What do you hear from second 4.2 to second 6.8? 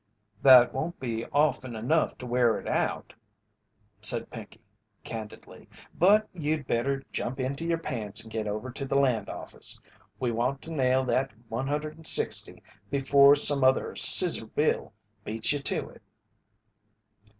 Pinkey, candidly. "But you'd